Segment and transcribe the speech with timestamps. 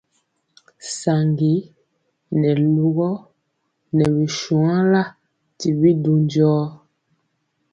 [0.97, 1.53] Saŋgi
[2.39, 3.09] nɛ lugɔ
[3.95, 5.01] nɛ bi shuanla
[5.59, 6.63] ti bi du njɔɔ.